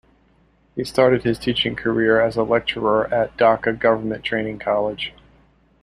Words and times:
He 0.75 0.83
started 0.83 1.21
his 1.21 1.37
teaching 1.37 1.75
career 1.75 2.19
as 2.19 2.35
a 2.35 2.41
Lecturer 2.41 3.05
at 3.13 3.37
Dacca 3.37 3.73
Government 3.77 4.23
Training 4.23 4.57
College. 4.57 5.13